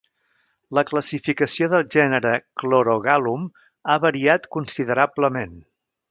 La 0.77 0.83
classificació 0.91 1.67
del 1.73 1.83
gènere 1.97 2.31
"Chlorogalum" 2.61 3.45
ha 3.95 3.99
variat 4.09 4.49
considerablement. 4.57 5.53